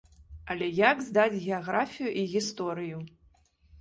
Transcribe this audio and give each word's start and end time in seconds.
Але 0.53 0.69
як 0.77 1.03
здаць 1.09 1.41
геаграфію 1.43 2.09
і 2.23 2.25
гісторыю? 2.33 2.97